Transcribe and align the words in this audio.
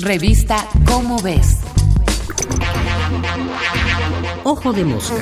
Revista 0.00 0.64
Cómo 0.84 1.20
ves. 1.20 1.58
Ojo 4.44 4.72
de 4.72 4.84
mosca. 4.84 5.16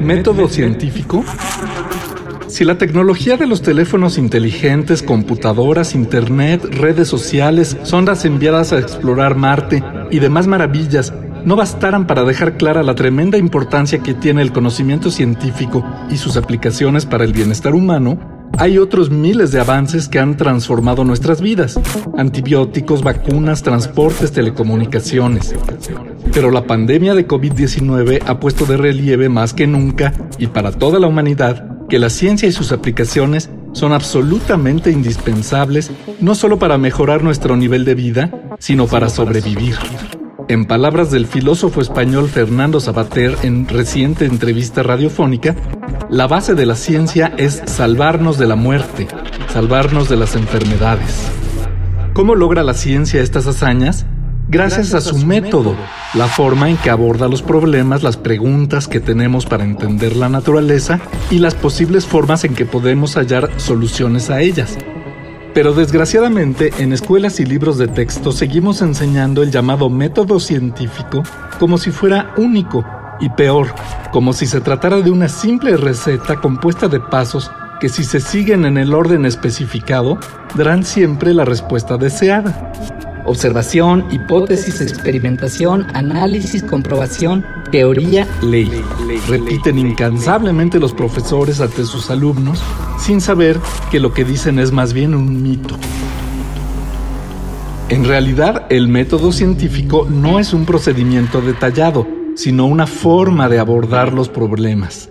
¿Método 0.00 0.46
científico? 0.48 1.24
Si 2.46 2.64
la 2.64 2.78
tecnología 2.78 3.36
de 3.36 3.48
los 3.48 3.62
teléfonos 3.62 4.16
inteligentes, 4.16 5.02
computadoras, 5.02 5.96
internet, 5.96 6.62
redes 6.64 7.08
sociales, 7.08 7.76
sondas 7.82 8.24
enviadas 8.24 8.72
a 8.72 8.78
explorar 8.78 9.34
Marte 9.34 9.82
y 10.12 10.20
demás 10.20 10.46
maravillas 10.46 11.12
no 11.44 11.56
bastaran 11.56 12.06
para 12.06 12.22
dejar 12.22 12.56
clara 12.56 12.84
la 12.84 12.94
tremenda 12.94 13.38
importancia 13.38 13.98
que 13.98 14.14
tiene 14.14 14.40
el 14.42 14.52
conocimiento 14.52 15.10
científico 15.10 15.84
y 16.10 16.16
sus 16.16 16.36
aplicaciones 16.36 17.06
para 17.06 17.24
el 17.24 17.32
bienestar 17.32 17.74
humano, 17.74 18.33
hay 18.58 18.78
otros 18.78 19.10
miles 19.10 19.52
de 19.52 19.60
avances 19.60 20.08
que 20.08 20.18
han 20.18 20.36
transformado 20.36 21.04
nuestras 21.04 21.40
vidas. 21.40 21.78
Antibióticos, 22.16 23.02
vacunas, 23.02 23.62
transportes, 23.62 24.32
telecomunicaciones. 24.32 25.54
Pero 26.32 26.50
la 26.50 26.64
pandemia 26.64 27.14
de 27.14 27.26
COVID-19 27.26 28.22
ha 28.26 28.40
puesto 28.40 28.64
de 28.66 28.76
relieve 28.76 29.28
más 29.28 29.54
que 29.54 29.66
nunca 29.66 30.12
y 30.38 30.48
para 30.48 30.72
toda 30.72 30.98
la 30.98 31.06
humanidad 31.06 31.86
que 31.88 31.98
la 31.98 32.10
ciencia 32.10 32.48
y 32.48 32.52
sus 32.52 32.72
aplicaciones 32.72 33.50
son 33.72 33.92
absolutamente 33.92 34.90
indispensables 34.90 35.90
no 36.20 36.34
solo 36.34 36.58
para 36.58 36.78
mejorar 36.78 37.22
nuestro 37.22 37.56
nivel 37.56 37.84
de 37.84 37.94
vida, 37.94 38.30
sino 38.58 38.86
para 38.86 39.08
sobrevivir. 39.08 39.76
En 40.48 40.66
palabras 40.66 41.10
del 41.10 41.26
filósofo 41.26 41.80
español 41.80 42.28
Fernando 42.28 42.78
Sabater 42.78 43.34
en 43.42 43.66
reciente 43.66 44.26
entrevista 44.26 44.82
radiofónica, 44.82 45.56
la 46.14 46.28
base 46.28 46.54
de 46.54 46.64
la 46.64 46.76
ciencia 46.76 47.34
es 47.38 47.60
salvarnos 47.66 48.38
de 48.38 48.46
la 48.46 48.54
muerte, 48.54 49.08
salvarnos 49.52 50.08
de 50.08 50.14
las 50.14 50.36
enfermedades. 50.36 51.28
¿Cómo 52.12 52.36
logra 52.36 52.62
la 52.62 52.74
ciencia 52.74 53.20
estas 53.20 53.48
hazañas? 53.48 54.06
Gracias 54.46 54.94
a 54.94 55.00
su 55.00 55.26
método, 55.26 55.74
la 56.14 56.28
forma 56.28 56.70
en 56.70 56.76
que 56.76 56.90
aborda 56.90 57.26
los 57.26 57.42
problemas, 57.42 58.04
las 58.04 58.16
preguntas 58.16 58.86
que 58.86 59.00
tenemos 59.00 59.44
para 59.44 59.64
entender 59.64 60.14
la 60.14 60.28
naturaleza 60.28 61.00
y 61.32 61.40
las 61.40 61.56
posibles 61.56 62.06
formas 62.06 62.44
en 62.44 62.54
que 62.54 62.64
podemos 62.64 63.16
hallar 63.16 63.50
soluciones 63.56 64.30
a 64.30 64.40
ellas. 64.40 64.78
Pero 65.52 65.72
desgraciadamente 65.72 66.72
en 66.78 66.92
escuelas 66.92 67.40
y 67.40 67.44
libros 67.44 67.76
de 67.76 67.88
texto 67.88 68.30
seguimos 68.30 68.82
enseñando 68.82 69.42
el 69.42 69.50
llamado 69.50 69.90
método 69.90 70.38
científico 70.38 71.24
como 71.58 71.76
si 71.76 71.90
fuera 71.90 72.32
único 72.36 72.84
y 73.20 73.28
peor, 73.30 73.74
como 74.12 74.32
si 74.32 74.46
se 74.46 74.60
tratara 74.60 75.00
de 75.00 75.10
una 75.10 75.28
simple 75.28 75.76
receta 75.76 76.36
compuesta 76.36 76.88
de 76.88 77.00
pasos 77.00 77.50
que 77.80 77.88
si 77.88 78.04
se 78.04 78.20
siguen 78.20 78.64
en 78.64 78.78
el 78.78 78.94
orden 78.94 79.26
especificado 79.26 80.18
darán 80.54 80.84
siempre 80.84 81.34
la 81.34 81.44
respuesta 81.44 81.96
deseada 81.96 82.72
observación, 83.24 84.04
hipótesis, 84.10 84.80
experimentación, 84.80 85.86
análisis, 85.94 86.62
comprobación, 86.62 87.44
teoría, 87.70 88.28
ley. 88.42 88.70
Repiten 89.28 89.78
incansablemente 89.78 90.78
los 90.78 90.92
profesores 90.92 91.60
ante 91.60 91.84
sus 91.84 92.10
alumnos 92.10 92.62
sin 92.98 93.20
saber 93.20 93.58
que 93.90 94.00
lo 94.00 94.12
que 94.12 94.24
dicen 94.24 94.58
es 94.58 94.72
más 94.72 94.92
bien 94.92 95.14
un 95.14 95.42
mito. 95.42 95.76
En 97.88 98.04
realidad, 98.04 98.66
el 98.70 98.88
método 98.88 99.30
científico 99.32 100.06
no 100.08 100.38
es 100.38 100.54
un 100.54 100.64
procedimiento 100.64 101.40
detallado, 101.40 102.06
sino 102.34 102.66
una 102.66 102.86
forma 102.86 103.48
de 103.48 103.58
abordar 103.58 104.12
los 104.12 104.28
problemas. 104.28 105.10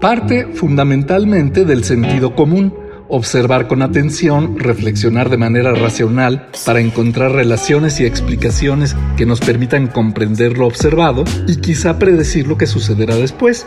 Parte 0.00 0.48
fundamentalmente 0.54 1.64
del 1.64 1.84
sentido 1.84 2.34
común, 2.34 2.74
observar 3.08 3.68
con 3.68 3.82
atención, 3.82 4.58
reflexionar 4.58 5.30
de 5.30 5.36
manera 5.36 5.72
racional 5.72 6.48
para 6.66 6.80
encontrar 6.80 7.32
relaciones 7.32 8.00
y 8.00 8.06
explicaciones 8.06 8.96
que 9.16 9.26
nos 9.26 9.40
permitan 9.40 9.86
comprender 9.86 10.58
lo 10.58 10.66
observado 10.66 11.24
y 11.46 11.56
quizá 11.56 11.98
predecir 11.98 12.46
lo 12.46 12.58
que 12.58 12.66
sucederá 12.66 13.16
después. 13.16 13.66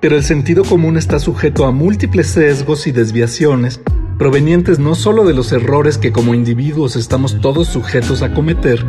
Pero 0.00 0.16
el 0.16 0.24
sentido 0.24 0.64
común 0.64 0.96
está 0.96 1.18
sujeto 1.20 1.64
a 1.64 1.70
múltiples 1.70 2.26
sesgos 2.26 2.86
y 2.86 2.92
desviaciones 2.92 3.80
provenientes 4.18 4.78
no 4.78 4.94
solo 4.94 5.24
de 5.24 5.34
los 5.34 5.50
errores 5.50 5.98
que 5.98 6.12
como 6.12 6.34
individuos 6.34 6.94
estamos 6.94 7.40
todos 7.40 7.66
sujetos 7.66 8.22
a 8.22 8.32
cometer, 8.32 8.84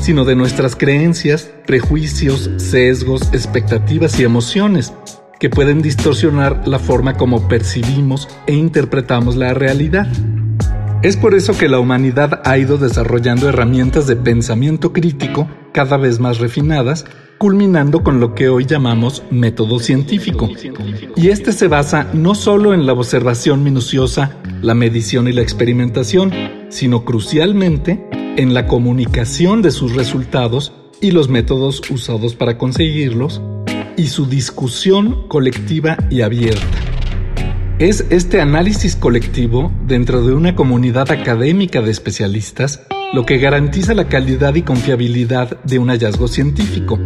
sino 0.00 0.24
de 0.24 0.34
nuestras 0.34 0.76
creencias, 0.76 1.50
prejuicios, 1.66 2.50
sesgos, 2.56 3.22
expectativas 3.32 4.18
y 4.18 4.24
emociones, 4.24 4.92
que 5.38 5.50
pueden 5.50 5.82
distorsionar 5.82 6.66
la 6.66 6.78
forma 6.78 7.16
como 7.16 7.48
percibimos 7.48 8.28
e 8.46 8.54
interpretamos 8.54 9.36
la 9.36 9.54
realidad. 9.54 10.08
Es 11.02 11.16
por 11.16 11.34
eso 11.34 11.56
que 11.56 11.68
la 11.68 11.78
humanidad 11.78 12.42
ha 12.44 12.58
ido 12.58 12.76
desarrollando 12.76 13.48
herramientas 13.48 14.06
de 14.06 14.16
pensamiento 14.16 14.92
crítico 14.92 15.48
cada 15.72 15.96
vez 15.96 16.20
más 16.20 16.38
refinadas, 16.38 17.06
culminando 17.38 18.02
con 18.02 18.20
lo 18.20 18.34
que 18.34 18.50
hoy 18.50 18.66
llamamos 18.66 19.22
método 19.30 19.78
científico. 19.78 20.50
Y 21.16 21.28
este 21.28 21.52
se 21.52 21.68
basa 21.68 22.06
no 22.12 22.34
solo 22.34 22.74
en 22.74 22.84
la 22.84 22.92
observación 22.92 23.62
minuciosa, 23.62 24.36
la 24.60 24.74
medición 24.74 25.26
y 25.26 25.32
la 25.32 25.40
experimentación, 25.40 26.32
sino 26.68 27.06
crucialmente 27.06 28.04
en 28.36 28.54
la 28.54 28.66
comunicación 28.66 29.62
de 29.62 29.70
sus 29.70 29.94
resultados 29.94 30.72
y 31.00 31.10
los 31.10 31.28
métodos 31.28 31.82
usados 31.90 32.34
para 32.34 32.58
conseguirlos, 32.58 33.40
y 33.96 34.06
su 34.06 34.26
discusión 34.26 35.28
colectiva 35.28 35.96
y 36.10 36.22
abierta. 36.22 36.64
Es 37.78 38.06
este 38.10 38.40
análisis 38.40 38.96
colectivo 38.96 39.72
dentro 39.86 40.22
de 40.22 40.32
una 40.32 40.54
comunidad 40.54 41.10
académica 41.10 41.80
de 41.80 41.90
especialistas 41.90 42.82
lo 43.12 43.26
que 43.26 43.38
garantiza 43.38 43.92
la 43.94 44.08
calidad 44.08 44.54
y 44.54 44.62
confiabilidad 44.62 45.60
de 45.64 45.78
un 45.78 45.88
hallazgo 45.88 46.28
científico. 46.28 46.98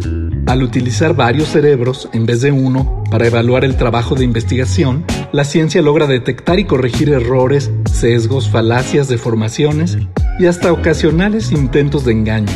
Al 0.45 0.61
utilizar 0.61 1.15
varios 1.15 1.49
cerebros 1.49 2.09
en 2.13 2.27
vez 2.27 2.41
de 2.41 2.51
uno 2.51 3.03
para 3.09 3.25
evaluar 3.25 3.65
el 3.65 3.75
trabajo 3.75 4.13
de 4.13 4.23
investigación, 4.23 5.03
la 5.31 5.43
ciencia 5.43 5.81
logra 5.81 6.05
detectar 6.05 6.59
y 6.59 6.65
corregir 6.65 7.09
errores, 7.09 7.71
sesgos, 7.91 8.49
falacias, 8.49 9.07
deformaciones 9.07 9.97
y 10.39 10.47
hasta 10.47 10.71
ocasionales 10.71 11.51
intentos 11.51 12.05
de 12.05 12.11
engaño. 12.11 12.51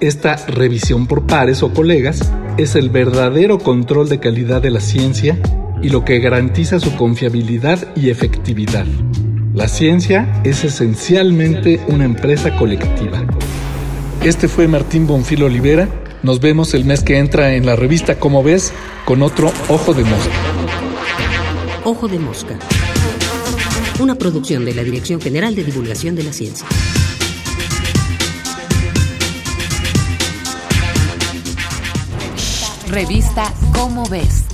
Esta 0.00 0.36
revisión 0.46 1.06
por 1.06 1.26
pares 1.26 1.62
o 1.62 1.72
colegas 1.72 2.32
es 2.58 2.74
el 2.74 2.90
verdadero 2.90 3.58
control 3.58 4.08
de 4.08 4.18
calidad 4.20 4.60
de 4.60 4.70
la 4.70 4.80
ciencia 4.80 5.38
y 5.82 5.88
lo 5.88 6.04
que 6.04 6.18
garantiza 6.20 6.80
su 6.80 6.96
confiabilidad 6.96 7.88
y 7.96 8.10
efectividad. 8.10 8.86
La 9.54 9.68
ciencia 9.68 10.40
es 10.44 10.64
esencialmente 10.64 11.80
una 11.88 12.04
empresa 12.04 12.56
colectiva. 12.56 13.24
Este 14.22 14.48
fue 14.48 14.68
Martín 14.68 15.06
Bonfil 15.06 15.42
Olivera. 15.42 15.88
Nos 16.22 16.40
vemos 16.40 16.74
el 16.74 16.84
mes 16.84 17.02
que 17.02 17.18
entra 17.18 17.54
en 17.54 17.66
la 17.66 17.76
revista 17.76 18.18
Como 18.18 18.42
ves 18.42 18.72
con 19.04 19.22
otro 19.22 19.52
Ojo 19.68 19.94
de 19.94 20.04
Mosca. 20.04 20.32
Ojo 21.84 22.08
de 22.08 22.18
Mosca. 22.18 22.58
Una 24.00 24.14
producción 24.14 24.64
de 24.64 24.74
la 24.74 24.84
Dirección 24.84 25.20
General 25.20 25.54
de 25.54 25.64
Divulgación 25.64 26.14
de 26.14 26.22
la 26.22 26.32
Ciencia. 26.32 26.66
Revista 32.92 33.50
Cómo 33.72 34.04
ves. 34.04 34.51